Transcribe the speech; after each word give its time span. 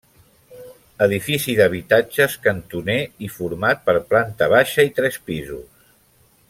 Edifici 1.05 1.53
d'habitatges 1.59 2.37
cantoner 2.47 2.97
i 3.27 3.31
format 3.37 3.87
per 3.91 3.97
planta 4.15 4.49
baixa 4.59 4.91
i 4.91 4.95
tres 5.01 5.25
pisos. 5.29 5.91